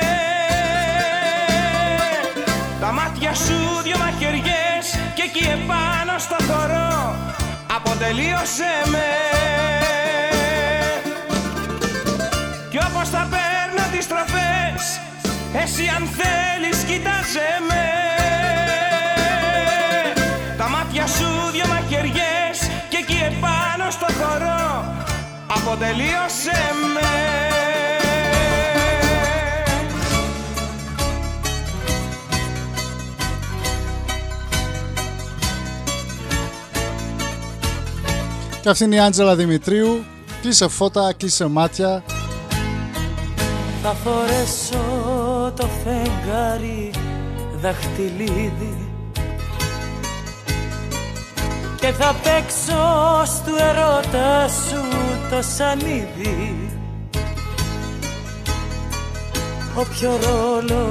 [2.80, 7.16] Τα μάτια σου δυο μαχαιριές Και εκεί επάνω στο χορό
[7.76, 9.08] Αποτελείωσε με.
[12.70, 13.55] Κι όπως τα παίρνω τις τροφές
[15.64, 17.86] Εσύ αν θέλεις κοίταζε με
[20.58, 22.58] Τα μάτια σου δυο μαχαιριές
[22.90, 24.86] Και εκεί επάνω στο χορό
[25.48, 26.60] Αποτελείωσε
[26.94, 27.36] με
[38.66, 40.06] Και αυτή είναι η Άντζελα Δημητρίου.
[40.42, 42.04] Κλείσε φώτα, κλείσε μάτια.
[43.84, 44.95] Θα φορέσω
[45.56, 46.92] το φεγγάρι
[47.62, 48.90] δαχτυλίδι.
[51.80, 54.82] Και θα παίξω στου ερώτα σου
[55.30, 56.70] το σανίδι.
[59.76, 60.86] Όποιο ρόλο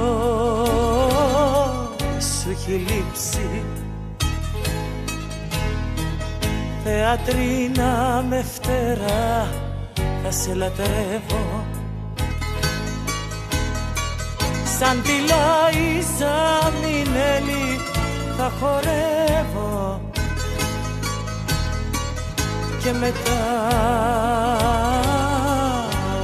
[2.19, 3.63] σου έχει λείψει.
[6.83, 9.47] Θεατρίνα με φτερά
[10.23, 11.64] θα σε λατρεύω
[14.79, 17.79] Σαν τη Λάιζα Μινέλη
[18.37, 20.01] θα χορεύω.
[22.83, 23.43] Και μετά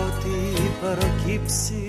[0.04, 1.86] ό,τι προκύψει.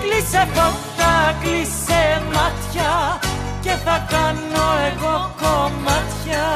[0.00, 3.18] Κλείσε φώτα, κλείσε μάτια
[3.60, 6.46] και θα κάνω εγώ κομμάτια.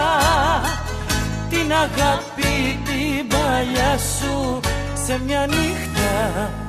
[1.49, 4.61] Την αγάπη την παλιά σου
[5.07, 6.62] σε μια νύχτα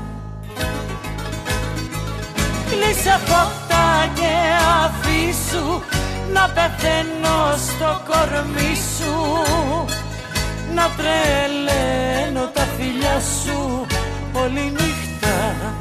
[2.74, 4.34] Κλείσε φώτα και
[4.84, 5.82] αφήσου
[6.34, 9.14] να πεθαίνω στο κορμί σου
[10.76, 13.86] να τρελαίνω τα φιλιά σου
[14.34, 15.74] όλη νύχτα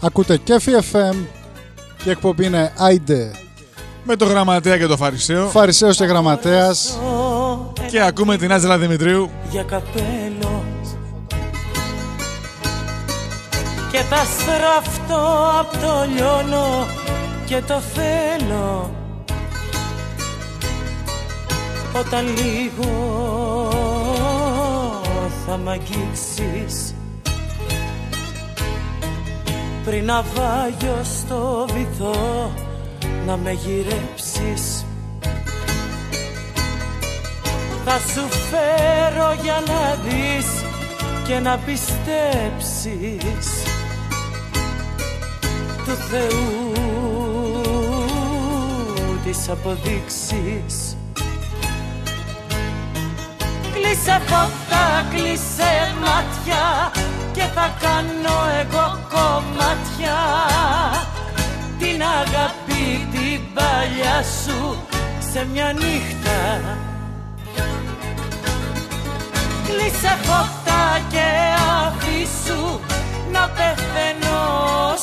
[0.00, 1.14] Ακούτε Κέφι FM.
[2.04, 3.45] Η εκπομπή είναι Άιντε.
[4.08, 5.48] Με το γραμματέα και το φαρισαίο.
[5.48, 6.98] Φαρισαίος και γραμματέας.
[7.90, 9.30] Και ακούμε την Άτζελα Δημητρίου.
[9.50, 10.64] για καπέλο
[13.90, 16.86] και τα στραφτώ απ' το λιώνω
[17.46, 18.90] και το θέλω
[22.00, 22.90] όταν λίγο
[25.46, 26.94] θα μ' αγγίξεις
[29.84, 32.50] πριν να βάγιο στο βυθό
[33.26, 34.84] να με γυρέψεις.
[37.84, 40.46] Θα σου φέρω για να δεις
[41.26, 42.84] και να πιστέψεις.
[45.84, 46.72] Του Θεού
[49.24, 50.96] τις αποδείξεις.
[53.72, 56.92] Κλείσε φώτα, κλείσε μάτια
[57.32, 60.16] και θα κάνω εγώ κομμάτια.
[60.98, 61.15] τη
[61.86, 64.76] την αγάπη την παλιά σου
[65.32, 66.40] σε μια νύχτα.
[69.66, 71.26] Κλείσε φώτα και
[71.86, 72.80] αφήσου
[73.32, 74.42] να πεθαίνω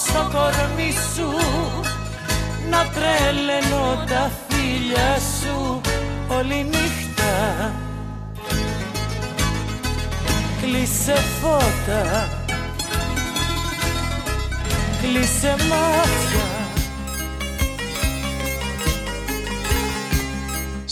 [0.05, 1.29] στο κορμί σου.
[2.69, 5.81] Να τρελαίνω τα φίλια σου
[6.27, 7.33] όλη νύχτα.
[10.61, 12.29] Κλείσε φώτα.
[15.01, 16.42] Κλείσε μάτια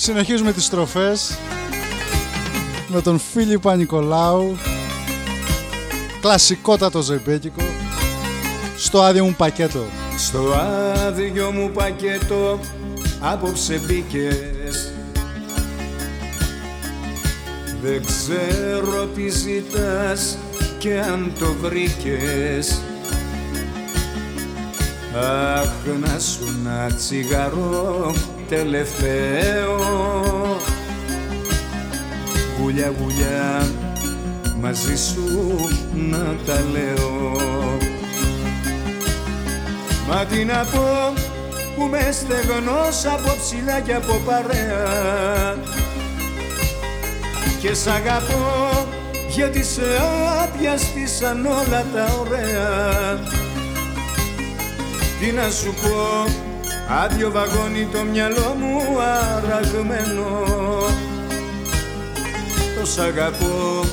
[0.04, 1.38] Συνεχίζουμε τις στροφές
[2.88, 4.58] με τον Φίλιππα Νικολάου
[6.22, 7.64] κλασικότατο ζεμπέκικο
[8.78, 9.84] στο άδειο μου πακέτο.
[10.18, 10.54] Στο
[11.08, 12.60] άδειο μου πακέτο
[13.20, 14.92] απόψε μπήκες.
[17.82, 20.38] Δεν ξέρω τι ζητάς
[20.78, 22.82] και αν το βρήκες.
[25.16, 28.14] Αχ να σου να τσιγαρό
[28.56, 29.78] τελευταίο.
[32.60, 33.68] Γουλιά γουλιά
[34.60, 35.26] μαζί σου
[35.94, 37.36] να τα λέω.
[40.08, 41.14] Μα τι να πω
[41.76, 45.56] που με στεγνός από ψηλά και από παρέα.
[47.62, 48.88] Και σ' αγαπώ
[49.30, 49.82] γιατί σε
[50.44, 53.20] άπιαστησαν όλα τα ωραία.
[55.20, 56.26] Τι να σου πω,
[57.00, 58.80] άδειο βαγόνι το μυαλό μου
[59.38, 60.30] αραγμένο.
[62.80, 63.84] Το σ' αγαπώ,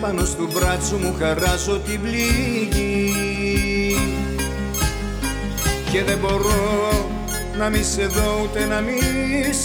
[0.00, 3.12] πάνω στο μπράτσο μου χαράζω την πληγή.
[5.92, 7.08] Και δεν μπορώ
[7.58, 9.00] να μη σε δω ούτε να μη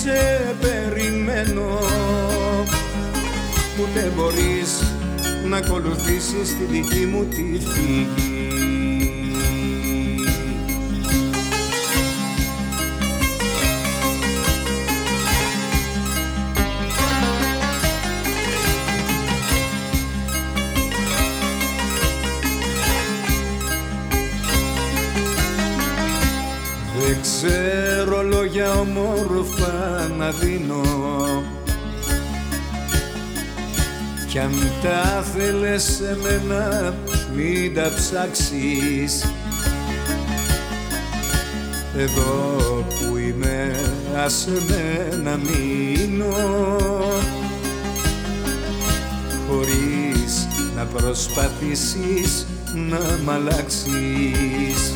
[0.01, 1.79] σε περιμένω.
[3.81, 4.83] Ούτε μπορείς
[5.49, 8.48] να ακολουθήσεις τη δική μου τη φυγή
[29.39, 30.81] ομόρφα να δίνω.
[34.27, 36.93] Κι αν τα θέλες σε μένα
[37.35, 39.31] μην τα ψάξεις.
[41.97, 43.75] Εδώ που είμαι
[44.25, 46.35] άσε με να μείνω.
[49.49, 54.93] Χωρίς να προσπαθήσεις να μ' αλλάξεις.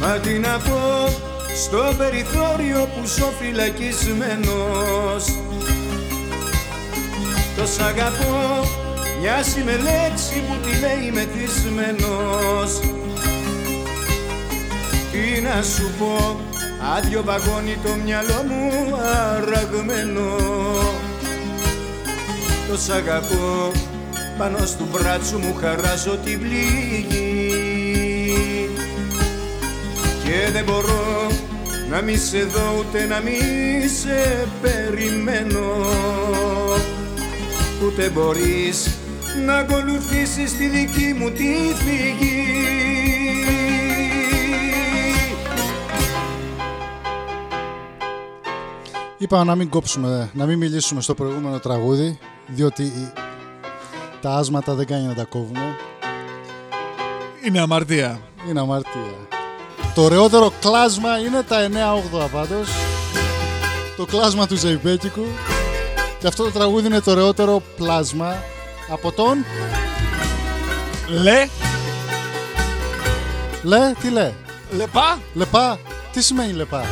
[0.00, 5.24] Μα τι να πω στο περιθώριο που ζω φυλακισμένος.
[7.56, 8.68] Το σ' αγαπώ
[9.20, 12.80] μοιάζει με λέξη που τη λέει μεθυσμένος.
[15.12, 16.40] Τι να σου πω,
[16.96, 20.36] άδειο βαγόνι το μυαλό μου αραγμένο.
[22.68, 23.72] Το σ' αγαπώ,
[24.38, 27.50] πάνω στο μπράτσο μου χαράζω την πληγή.
[30.24, 31.15] Και δεν μπορώ
[31.90, 33.38] να μη σε δω ούτε να μη
[33.88, 35.86] σε περιμένω
[37.86, 38.98] ούτε μπορείς
[39.46, 42.44] να ακολουθήσεις τη δική μου τη φυγή.
[49.18, 52.92] Είπαμε να μην κόψουμε, να μην μιλήσουμε στο προηγούμενο τραγούδι, διότι
[54.20, 55.76] τα άσματα δεν κάνει να τα κόβουμε.
[57.46, 58.20] Είναι αμαρτία.
[58.48, 59.35] Είναι αμαρτία.
[59.96, 61.68] Το ωραιότερο κλάσμα είναι τα
[62.24, 62.68] 9-8 πάντως.
[63.96, 65.26] Το κλάσμα του Ζεϊμπέκικου.
[66.20, 68.42] Και αυτό το τραγούδι είναι το ωραιότερο πλάσμα
[68.90, 69.44] από τον...
[71.22, 71.48] Λε.
[73.62, 74.32] Λε, τι λε;
[74.70, 75.18] Λεπά.
[75.34, 75.78] Λεπά.
[76.12, 76.84] Τι σημαίνει λεπά;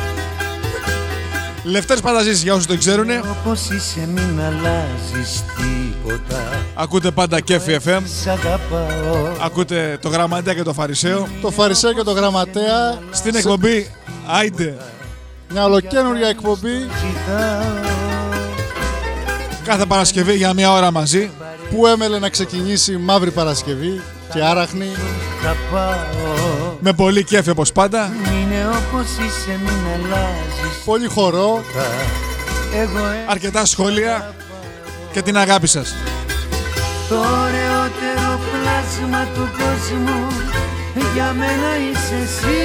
[1.63, 3.09] Λευτέρης Πανταζής για όσους το ξέρουν.
[3.09, 5.43] Όπως είσαι μην αλλάζεις
[6.05, 8.01] τίποτα Ακούτε πάντα Κέφι FM.
[8.23, 11.27] Σ' αγαπάω Ακούτε το Γραμματέα και το Φαρισαίο.
[11.41, 12.99] Το Φαρισαίο και το Γραμματέα.
[13.11, 13.91] Στην εκπομπή
[14.27, 14.77] Άιντε.
[15.49, 16.89] Μια ολοκένουργια εκπομπή.
[19.63, 21.31] Κάθε Παρασκευή για μία ώρα μαζί.
[21.71, 24.01] Που έμελε να ξεκινήσει Μαύρη Παρασκευή
[24.33, 24.87] και άραχνη.
[25.41, 28.11] Θα πάω Με πολύ κέφι όπως πάντα.
[28.13, 31.63] Είναι όπως είσαι μην αλλάζεις Πολύ χορό.
[32.73, 34.33] Εγώ Αρκετά σχόλια
[35.15, 35.95] και την αγάπη σας.
[37.09, 40.21] Το ωραιότερο πλάσμα του κόσμου
[41.13, 42.63] για μένα είσαι εσύ.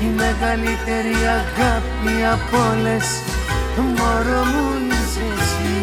[0.00, 3.06] Η μεγαλύτερη αγάπη από όλες
[3.96, 5.76] μωρό μου είσαι εσύ.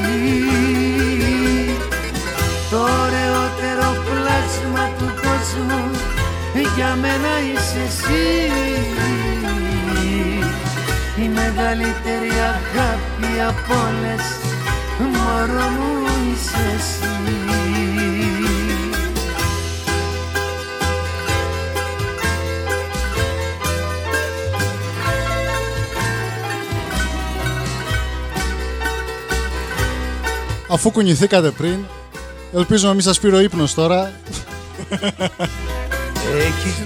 [2.69, 5.83] Το ωραιότερο πλάσμα του κόσμου
[6.75, 8.23] για μένα είσαι εσύ.
[9.45, 9.48] η
[11.55, 14.23] μεγαλύτερη αγάπη από όλες
[14.99, 17.07] μωρό μου είσαι εσύ
[30.71, 31.85] Αφού κουνηθήκατε πριν,
[32.53, 34.11] ελπίζω να μην σας πήρε ο ύπνος τώρα.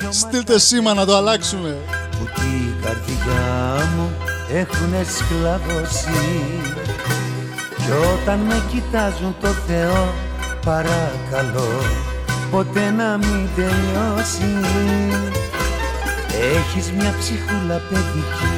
[0.09, 1.77] Στείλτε σήμα να το αλλάξουμε.
[2.11, 6.23] που την καρδιά μου έχουνε σκλαβώσει.
[7.75, 10.13] Κι όταν με κοιτάζουν το Θεό
[10.65, 11.71] παρακαλώ
[12.51, 14.53] ποτέ να μην τελειώσει.
[16.55, 18.53] Έχεις μια ψυχούλα παιδική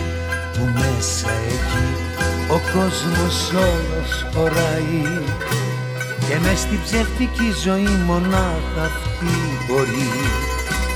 [0.53, 1.87] που μέσα εκεί
[2.49, 5.23] ο κόσμος όλος χωράει.
[6.27, 9.35] Και μες στην ψεύτικη ζωή μονάχα αυτή
[9.67, 10.09] μπορεί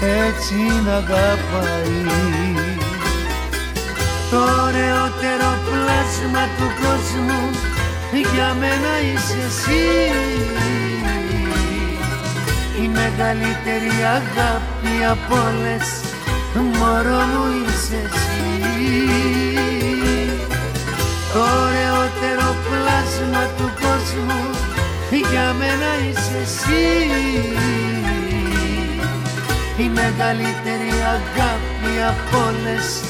[0.01, 2.68] έτσι να αγαπάει
[4.31, 7.41] Το ωραιότερο πλάσμα του κόσμου.
[8.33, 9.85] Για μένα είσαι εσύ.
[12.83, 15.87] Η μεγαλύτερη αγάπη από όλες.
[16.77, 18.49] Μωρό μου είσαι εσύ.
[21.33, 24.41] Το ωραιότερο πλάσμα του κόσμου.
[25.31, 26.85] Για μένα είσαι εσύ.
[29.77, 33.01] Η μεγαλύτερη αγάπη από όλες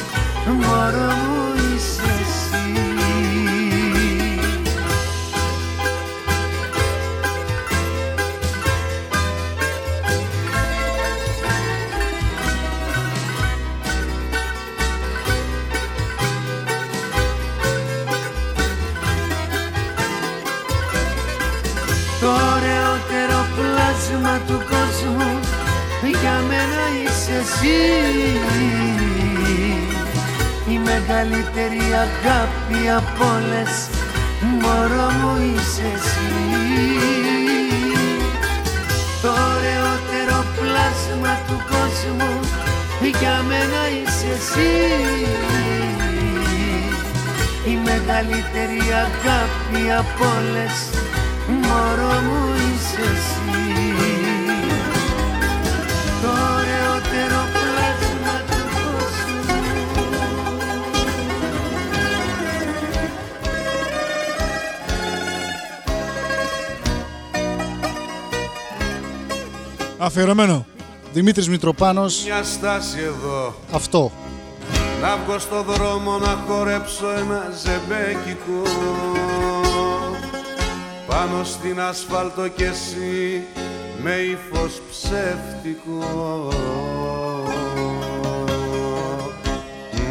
[0.48, 2.50] μωρό μου είσαι εσύ.
[22.22, 25.40] Το ωραιότερο πλάσμα του κόσμου
[26.22, 27.78] για μένα είσαι εσύ.
[29.04, 29.09] η
[30.90, 33.74] μεγαλύτερη αγάπη από όλες.
[34.62, 36.30] Μωρό μου είσαι εσύ.
[39.22, 42.34] Το ωραιότερο πλάσμα του κόσμου
[43.20, 44.72] για μένα είσαι εσύ.
[47.72, 50.76] Η μεγαλύτερη αγάπη από όλες.
[51.62, 53.39] Μωρό μου είσαι εσύ
[70.02, 70.66] Αφιερωμένο.
[71.14, 73.56] Δημήτρης Μητροπάνος, Μια στάση εδώ.
[73.72, 74.12] Αυτό.
[75.02, 78.62] Να βγω στο δρόμο να χορέψω ένα ζεμπέκικο.
[81.08, 83.43] Πάνω στην ασφάλτο κι εσύ
[84.04, 86.52] με ύφος ψεύτικο.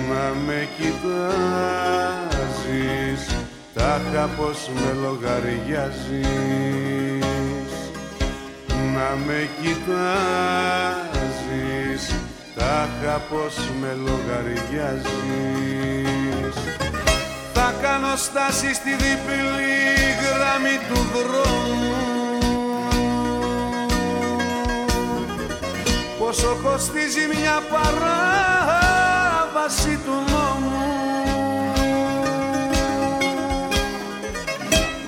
[0.09, 1.17] Να με κοιτάζεις
[3.75, 6.39] τάχα πως με λογαριάζεις
[8.99, 10.95] να με κοιτάζεις
[12.57, 15.07] τάχα πως με λογαριάζεις
[17.53, 19.79] Θα κάνω στάση στη διπλή
[20.23, 21.97] γραμμή του δρόμου.
[26.19, 28.75] Πόσο κοστίζει μια παράβαση
[30.05, 30.83] του νόμου.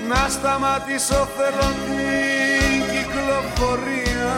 [0.09, 2.39] Να σταματήσω θέλω την
[3.41, 4.36] κυκλοφορία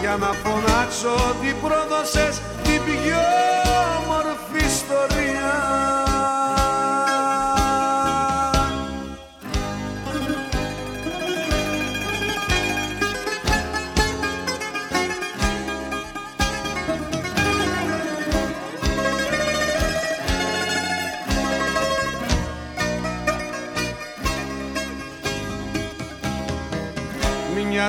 [0.00, 3.24] για να φωνάξω ότι πρόδωσες την πιο
[3.98, 5.17] όμορφη ιστορία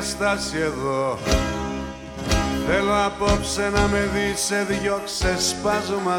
[0.02, 1.18] στάση εδώ.
[2.68, 6.18] Θέλω απόψε να με δεις σε δυο ξεσπάσματα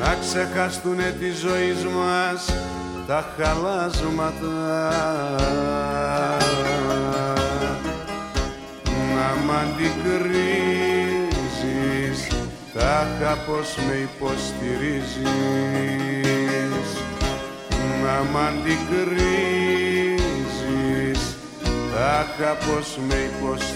[0.00, 2.54] Να ξεχαστούνε τη ζωή μας
[3.06, 4.92] τα χαλάσματα.
[9.14, 10.36] Να μ' αντικρίζεις
[12.74, 15.26] τάχα πως με υποστηρίζεις.
[18.02, 19.85] Να μ' αντικρίζεις
[21.96, 23.70] τάχα πως με υποστηρίζεις.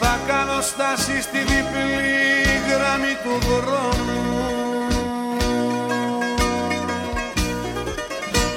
[0.00, 2.12] Θα κάνω στάση στη διπλή
[2.68, 4.22] γραμμή του δρόμου.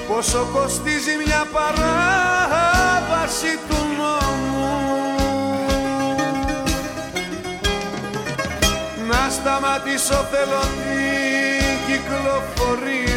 [0.08, 4.70] Πως Πόσο κοστίζει μια παράβαση του νόμου.
[9.10, 13.15] Να σταματήσω θέλω την κυκλοφορία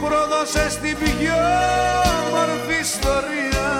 [0.00, 1.40] πρόδωσε την πιο
[2.30, 3.70] μορφή ιστορία.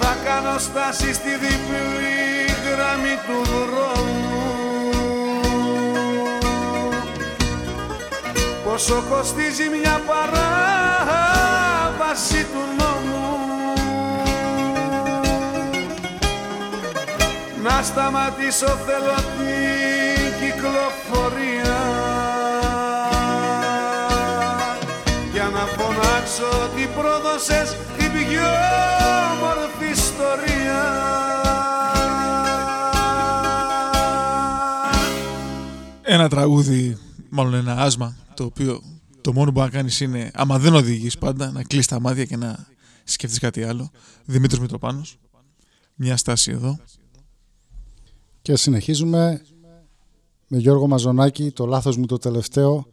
[0.00, 2.22] Θα κάνω στάση στη διπλή
[2.64, 4.32] γραμμή του δρόμου.
[8.64, 11.26] Πόσο κοστίζει μια παράβαση
[12.52, 13.28] του νόμου.
[17.62, 21.33] Να σταματήσω θέλω την κυκλοφορία
[26.40, 28.50] ότι πρόδωσες την πιο
[29.40, 30.82] μορφή ιστορία
[36.02, 38.82] Ένα τραγούδι, μάλλον ένα άσμα, το οποίο
[39.20, 42.24] το μόνο που μπορεί να κάνεις είναι, άμα δεν οδηγείς πάντα, να κλείσεις τα μάτια
[42.24, 42.66] και να
[43.04, 43.90] σκεφτείς κάτι άλλο.
[44.24, 45.18] Δημήτρης Μητροπάνος.
[45.94, 46.78] Μια στάση εδώ.
[48.42, 49.42] Και συνεχίζουμε
[50.48, 52.86] με Γιώργο Μαζονάκη, το λάθος μου το τελευταίο,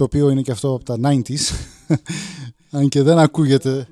[0.00, 1.54] το οποίο είναι και αυτό από τα 90s,
[2.78, 3.88] αν και δεν ακούγεται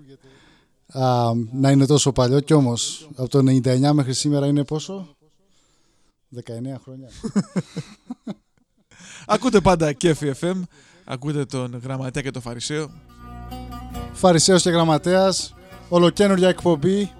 [0.88, 5.16] α, να είναι τόσο παλιό, κι όμως από το 99 μέχρι σήμερα είναι πόσο;
[6.36, 6.40] 19
[6.82, 7.08] χρόνια.
[9.26, 10.62] Ακούτε πάντα Κέφι FM,
[11.04, 12.90] ακούτε τον Γραμματέα και τον Φαρισαίο.
[14.12, 15.54] Φαρισαίος και Γραμματέας,
[15.88, 17.12] ολοκένουργια εκπομπή,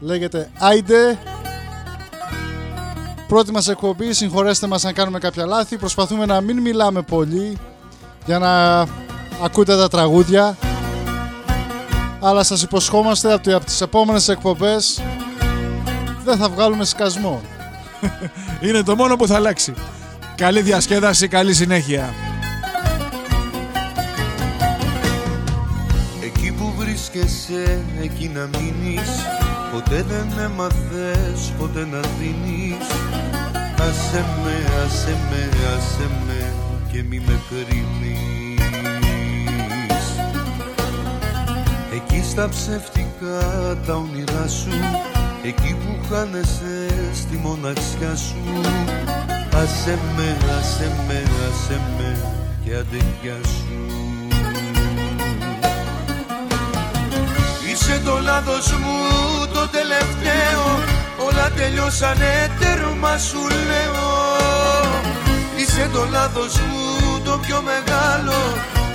[0.00, 1.18] λέγεται Άιντε.
[3.28, 7.58] Πρώτη μας εκπομπή, συγχωρέστε μας αν κάνουμε κάποια λάθη, προσπαθούμε να μην μιλάμε πολύ
[8.24, 8.80] για να
[9.44, 10.56] ακούτε τα τραγούδια
[12.20, 15.02] αλλά σας υποσχόμαστε ότι από τις επόμενες εκπομπές
[16.24, 17.42] δεν θα βγάλουμε σκασμό.
[18.66, 19.74] Είναι το μόνο που θα αλλάξει.
[20.34, 22.14] Καλή διασκέδαση, καλή συνέχεια.
[26.24, 29.10] Εκεί που βρίσκεσαι, εκεί να μείνεις
[29.72, 32.86] Ποτέ δεν έμαθες, ποτέ να δίνεις
[33.78, 36.51] Άσε με, άσε με, άσε με
[36.92, 38.88] και μη με κρίνεις.
[41.94, 43.40] Εκεί στα ψευτικά
[43.86, 44.70] τα όνειρά σου
[45.44, 48.60] Εκεί που χάνεσαι στη μοναξιά σου.
[49.54, 52.16] Άσε με, άσε με, άσε με
[52.64, 53.80] και αντεγιά σου.
[57.72, 58.96] Είσαι το λάθος μου
[59.52, 60.64] το τελευταίο.
[61.26, 64.32] Όλα τελειώσανε τέρμα σου λέω
[65.74, 68.38] Είσαι το λάθος μου το πιο μεγάλο.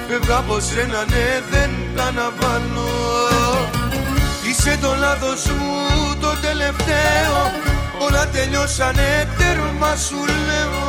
[0.07, 2.89] Φεύγα από σένα ναι δεν τα αναβάλω.
[4.49, 5.73] Είσαι το λάθος μου
[6.21, 7.37] το τελευταίο.
[8.05, 10.85] Όλα τελειώσανε τέρμα σου λέω.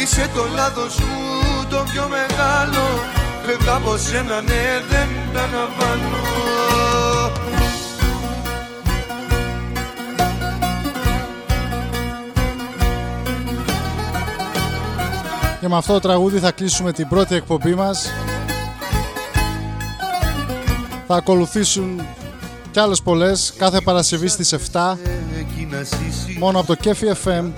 [0.00, 2.84] Είσαι το λάθος μου το πιο μεγάλο.
[3.46, 6.71] Φεύγα από σένα ναι δεν τα αναβάλω
[15.72, 18.12] με αυτό το τραγούδι θα κλείσουμε την πρώτη εκπομπή μας.
[21.06, 22.00] Θα ακολουθήσουν
[22.70, 24.98] κι άλλες πολλές κάθε Παρασκευή στις 7
[26.38, 27.50] μόνο από το Κέφι FM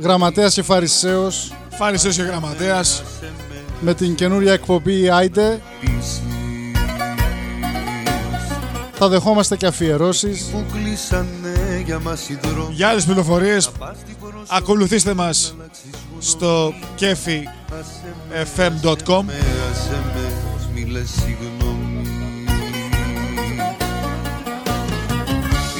[0.00, 1.52] Γραμματέας και Φαρισαίος.
[1.68, 3.02] Φαρισαίος και Γραμματέας.
[3.80, 5.60] Με την καινούρια εκπομπή Άιντε.
[8.92, 10.42] Θα δεχόμαστε και αφιερώσεις.
[10.42, 13.70] Που κλείσανε για μας οι δρόμοι Για άλλες πληροφορίες
[14.48, 15.54] ακολουθήστε μας
[16.18, 17.24] στο kefifm.com
[19.70, 20.32] Άσε με,
[20.74, 22.08] μη λες συγγνώμη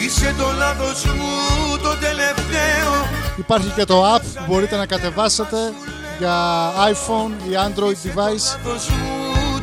[0.05, 5.57] Είσαι το λάθος μου το τελευταίο Υπάρχει και το app που μπορείτε να κατεβάσετε
[6.19, 8.59] για iPhone ή Android device.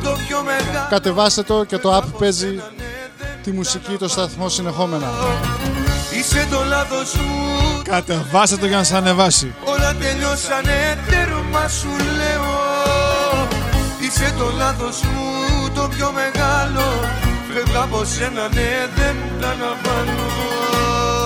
[0.02, 2.60] το πιο μεγάλο Κατεβάστε το και το app παίζει
[3.42, 5.06] τη μουσική το σταθμό συνεχόμενα.
[6.18, 9.54] Είσαι το λάθος μου Κατεβάστε το για να σας ανεβάσει.
[9.64, 12.50] Όλα τελειώσανε τέρμα σου λέω.
[14.00, 16.86] Είσαι το λάθος μου το πιο μεγάλο.
[17.52, 21.17] Φεύγα από σένα ναι δεν τα αναβάλω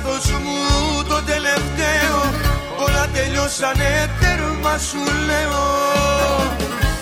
[0.00, 2.18] λάθος μου το τελευταίο.
[2.84, 5.64] Όλα τελειώσανε τέρμα σου λέω.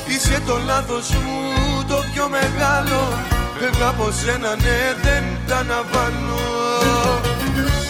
[0.07, 1.39] Είσαι το λάθος μου
[1.89, 3.01] το πιο μεγάλο.
[3.59, 6.45] Φεύγα από σένα ναι δεν τα αναβάλω.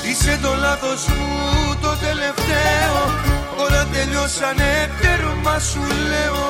[0.08, 2.96] Είσαι το λάθος μου το τελευταίο.
[3.62, 6.44] Όλα τελειώσανε τέρμα σου λέω.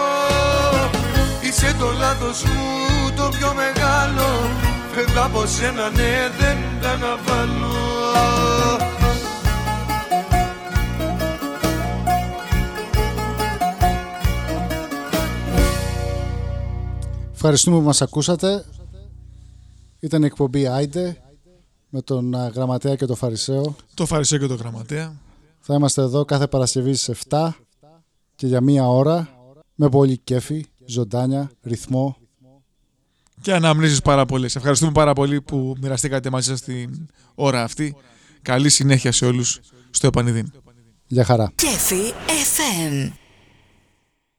[1.41, 2.67] Είσαι το λάθος μου
[3.17, 4.29] το πιο μεγάλο.
[4.95, 7.88] Φεύγα από σένα ναι δεν τα αναβάλω
[17.41, 18.65] Ευχαριστούμε που μας ακούσατε.
[20.01, 21.17] Ήταν η εκπομπή Άιντε
[21.89, 23.77] με τον α, Γραμματέα και τον Φαρισαίο.
[23.95, 25.17] Το Φαρισαίο και το Γραμματέα.
[25.61, 27.51] Θα είμαστε εδώ κάθε Παρασκευή στις 7
[28.35, 29.29] και για μία ώρα
[29.75, 32.17] με πολύ κέφι, ζωντάνια, ρυθμό.
[33.41, 34.49] Και αναμνήσεις πάρα πολύ.
[34.49, 37.97] Σε ευχαριστούμε πάρα πολύ που μοιραστήκατε μαζί σας την ώρα αυτή.
[38.43, 39.61] Καλή συνέχεια σε όλους
[39.91, 40.53] στο επανειδήν.
[41.07, 41.53] Γεια χαρά.
[41.55, 43.13] Κέφι FM.